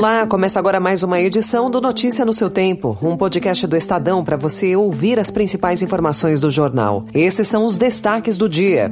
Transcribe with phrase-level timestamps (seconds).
[0.00, 4.24] Olá, começa agora mais uma edição do Notícia no seu Tempo, um podcast do Estadão
[4.24, 7.04] para você ouvir as principais informações do jornal.
[7.12, 8.90] Esses são os destaques do dia.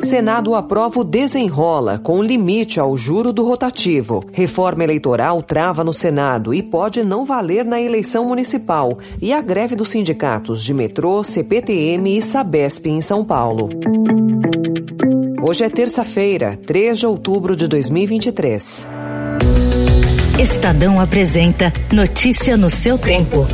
[0.00, 4.22] Senado aprova o desenrola com limite ao juro do rotativo.
[4.34, 8.98] Reforma eleitoral trava no Senado e pode não valer na eleição municipal.
[9.18, 13.70] E a greve dos sindicatos de metrô, CPTM e Sabesp em São Paulo.
[15.42, 19.07] Hoje é terça-feira, 3 de outubro de 2023.
[20.38, 23.46] Estadão apresenta Notícia no seu tempo.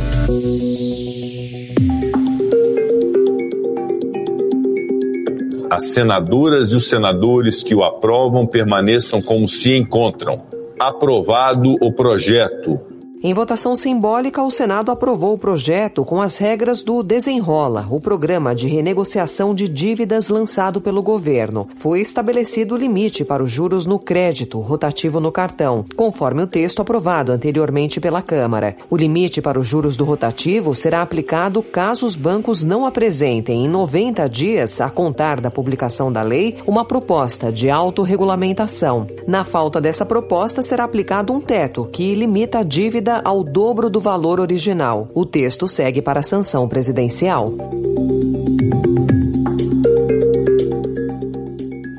[5.69, 10.43] As senadoras e os senadores que o aprovam permaneçam como se encontram.
[10.79, 12.79] Aprovado o projeto
[13.27, 18.53] em votação simbólica, o Senado aprovou o projeto com as regras do Desenrola, o programa
[18.53, 21.67] de renegociação de dívidas lançado pelo governo.
[21.75, 26.83] Foi estabelecido o limite para os juros no crédito rotativo no cartão, conforme o texto
[26.83, 28.75] aprovado anteriormente pela Câmara.
[28.91, 33.67] O limite para os juros do rotativo será aplicado caso os bancos não apresentem em
[33.67, 39.07] 90 dias, a contar da publicação da lei, uma proposta de autorregulamentação.
[39.27, 43.99] Na falta dessa proposta, será aplicado um teto que limita a dívida ao dobro do
[43.99, 45.07] valor original.
[45.13, 47.53] O texto segue para a sanção presidencial.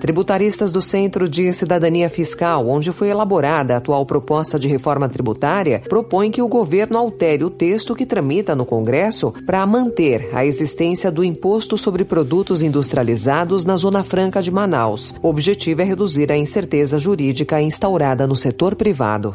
[0.06, 5.82] Tributaristas do Centro de Cidadania Fiscal, onde foi elaborada a atual proposta de reforma tributária,
[5.88, 11.10] propõem que o governo altere o texto que tramita no Congresso para manter a existência
[11.10, 15.12] do imposto sobre produtos industrializados na Zona Franca de Manaus.
[15.20, 19.34] O objetivo é reduzir a incerteza jurídica instaurada no setor privado.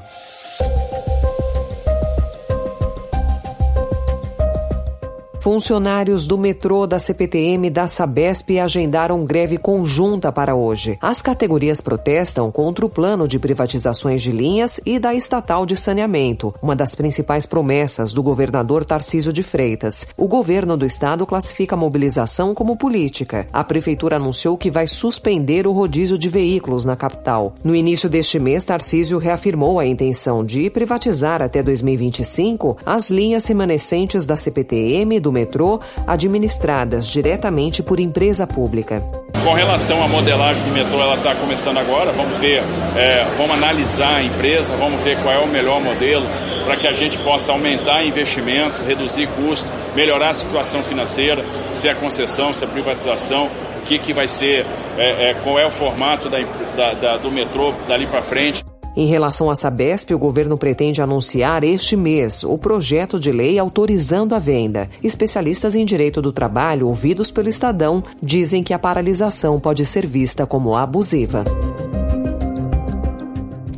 [5.41, 10.99] Funcionários do metrô, da CPTM da Sabesp agendaram greve conjunta para hoje.
[11.01, 16.53] As categorias protestam contra o plano de privatizações de linhas e da estatal de saneamento,
[16.61, 20.05] uma das principais promessas do governador Tarcísio de Freitas.
[20.15, 23.47] O governo do estado classifica a mobilização como política.
[23.51, 27.55] A prefeitura anunciou que vai suspender o rodízio de veículos na capital.
[27.63, 34.27] No início deste mês, Tarcísio reafirmou a intenção de privatizar até 2025 as linhas remanescentes
[34.27, 39.01] da CPTM, do do metrô administradas diretamente por empresa pública.
[39.43, 42.11] Com relação à modelagem do metrô, ela está começando agora.
[42.11, 42.61] Vamos ver,
[42.95, 46.25] é, vamos analisar a empresa, vamos ver qual é o melhor modelo
[46.63, 51.43] para que a gente possa aumentar investimento, reduzir custo, melhorar a situação financeira,
[51.73, 53.49] se é concessão, se é privatização,
[53.81, 54.65] o que, que vai ser,
[54.97, 56.37] é, é, qual é o formato da,
[56.75, 58.63] da, da, do metrô dali para frente.
[58.95, 64.35] Em relação à Sabesp, o governo pretende anunciar este mês o projeto de lei autorizando
[64.35, 64.89] a venda.
[65.01, 70.45] Especialistas em direito do trabalho, ouvidos pelo Estadão, dizem que a paralisação pode ser vista
[70.45, 71.45] como abusiva.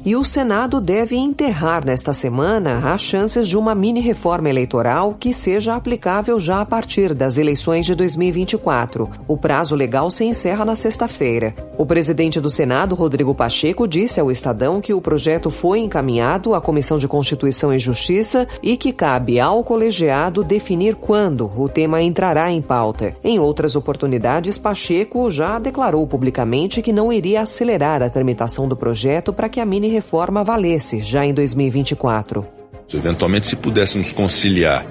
[0.05, 5.31] E o Senado deve enterrar nesta semana as chances de uma mini reforma eleitoral que
[5.31, 9.09] seja aplicável já a partir das eleições de 2024.
[9.25, 11.55] O prazo legal se encerra na sexta-feira.
[11.77, 16.59] O presidente do Senado, Rodrigo Pacheco, disse ao Estadão que o projeto foi encaminhado à
[16.59, 22.51] Comissão de Constituição e Justiça e que cabe ao colegiado definir quando o tema entrará
[22.51, 23.15] em pauta.
[23.23, 29.31] Em outras oportunidades, Pacheco já declarou publicamente que não iria acelerar a tramitação do projeto
[29.31, 32.45] para que a mini reforma valesse já em 2024.
[32.93, 34.85] Eventualmente, se pudéssemos conciliar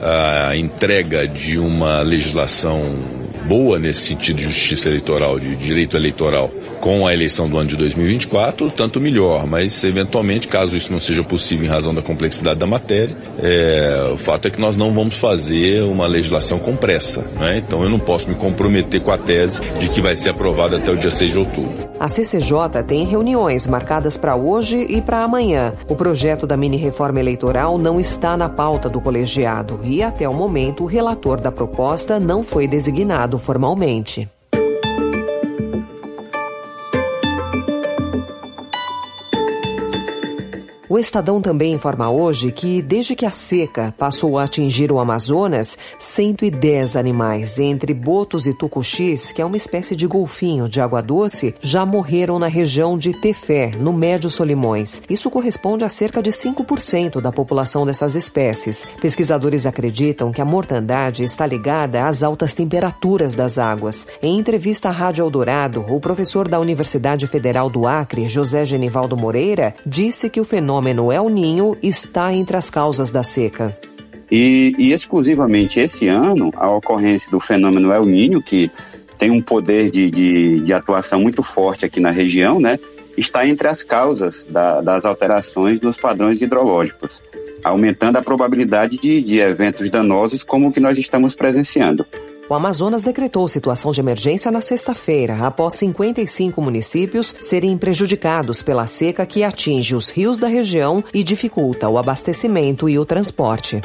[0.00, 2.82] a entrega de uma legislação
[3.46, 6.48] boa nesse sentido de justiça eleitoral, de direito eleitoral,
[6.80, 9.46] com a eleição do ano de 2024, tanto melhor.
[9.46, 14.18] Mas, eventualmente, caso isso não seja possível em razão da complexidade da matéria, é, o
[14.18, 17.22] fato é que nós não vamos fazer uma legislação com pressa.
[17.38, 17.62] Né?
[17.64, 20.90] Então, eu não posso me comprometer com a tese de que vai ser aprovada até
[20.90, 21.91] o dia 6 de outubro.
[22.02, 25.72] A CCJ tem reuniões marcadas para hoje e para amanhã.
[25.88, 30.82] O projeto da mini-reforma eleitoral não está na pauta do colegiado e, até o momento,
[30.82, 34.28] o relator da proposta não foi designado formalmente.
[40.92, 45.78] O Estadão também informa hoje que, desde que a seca passou a atingir o Amazonas,
[45.98, 51.54] 110 animais, entre botos e tucuxis, que é uma espécie de golfinho de água doce,
[51.62, 55.02] já morreram na região de Tefé, no Médio Solimões.
[55.08, 58.86] Isso corresponde a cerca de 5% da população dessas espécies.
[59.00, 64.06] Pesquisadores acreditam que a mortandade está ligada às altas temperaturas das águas.
[64.22, 69.72] Em entrevista à Rádio Eldorado, o professor da Universidade Federal do Acre, José Genivaldo Moreira,
[69.86, 73.72] disse que o fenômeno fenômeno El Ninho está entre as causas da seca.
[74.28, 78.68] E, e, exclusivamente esse ano, a ocorrência do fenômeno El Ninho, que
[79.16, 82.78] tem um poder de, de, de, atuação muito forte aqui na região, né?
[83.16, 87.22] está entre as causas da, das alterações nos padrões hidrológicos,
[87.62, 92.04] aumentando a probabilidade de, de eventos danosos como o que nós estamos presenciando.
[92.52, 99.24] O Amazonas decretou situação de emergência na sexta-feira, após 55 municípios serem prejudicados pela seca
[99.24, 103.80] que atinge os rios da região e dificulta o abastecimento e o transporte.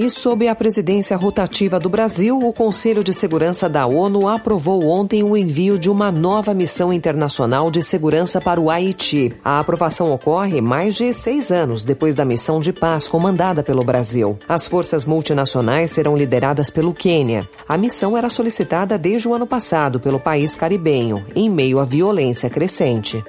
[0.00, 5.22] E sob a presidência rotativa do Brasil, o Conselho de Segurança da ONU aprovou ontem
[5.22, 9.30] o envio de uma nova missão internacional de segurança para o Haiti.
[9.44, 14.38] A aprovação ocorre mais de seis anos depois da missão de paz comandada pelo Brasil.
[14.48, 17.46] As forças multinacionais serão lideradas pelo Quênia.
[17.68, 22.48] A missão era solicitada desde o ano passado pelo país caribenho, em meio à violência
[22.48, 23.22] crescente.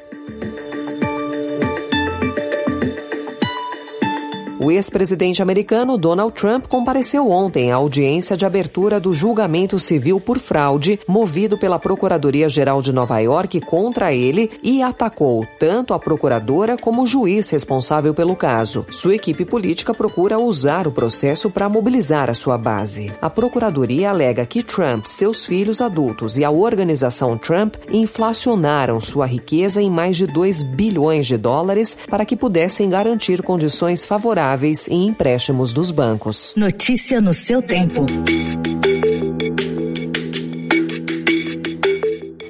[4.63, 10.37] O ex-presidente americano Donald Trump compareceu ontem à audiência de abertura do julgamento civil por
[10.37, 17.01] fraude movido pela Procuradoria-Geral de Nova York contra ele e atacou tanto a procuradora como
[17.01, 18.85] o juiz responsável pelo caso.
[18.91, 23.11] Sua equipe política procura usar o processo para mobilizar a sua base.
[23.19, 29.81] A procuradoria alega que Trump, seus filhos adultos e a organização Trump inflacionaram sua riqueza
[29.81, 35.07] em mais de 2 bilhões de dólares para que pudessem garantir condições favoráveis favoráveis em
[35.07, 36.53] empréstimos dos bancos.
[36.55, 38.05] Notícia no seu tempo.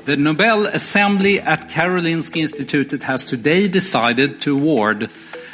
[0.06, 5.10] The Nobel Assembly at Karolinska Institute has today decided to award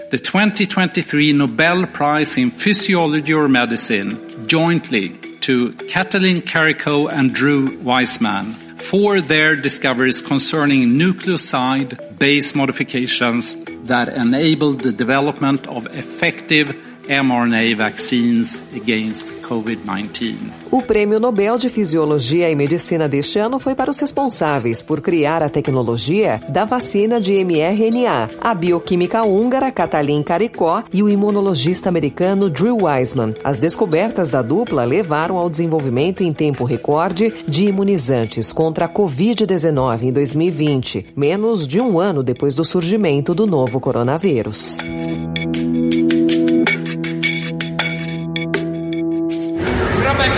[0.10, 4.18] the 2023 Nobel Prize in Physiology or Medicine
[4.48, 5.10] jointly
[5.42, 14.82] to Katalin Kariko and Drew Weissman for their discoveries concerning nucleoside base modifications that enabled
[14.82, 20.36] the development of effective mRNA vaccines against COVID-19.
[20.70, 25.42] O Prêmio Nobel de Fisiologia e Medicina deste ano foi para os responsáveis por criar
[25.42, 32.50] a tecnologia da vacina de mRNA, a bioquímica húngara Katalin Karikó e o imunologista americano
[32.50, 33.34] Drew Weissman.
[33.42, 40.04] As descobertas da dupla levaram ao desenvolvimento em tempo recorde de imunizantes contra a Covid-19
[40.04, 44.80] em 2020, menos de um ano depois do surgimento do novo coronavírus.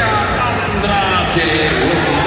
[0.01, 2.18] Andra Cehun.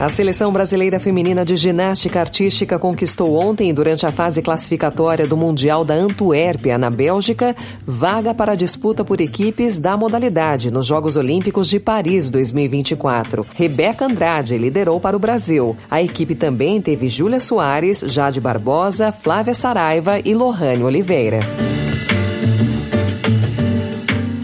[0.00, 5.84] A seleção brasileira feminina de ginástica artística conquistou ontem, durante a fase classificatória do Mundial
[5.84, 7.54] da Antuérpia, na Bélgica,
[7.86, 13.46] vaga para a disputa por equipes da modalidade nos Jogos Olímpicos de Paris 2024.
[13.54, 15.76] Rebeca Andrade liderou para o Brasil.
[15.90, 21.40] A equipe também teve Júlia Soares, Jade Barbosa, Flávia Saraiva e Lohane Oliveira.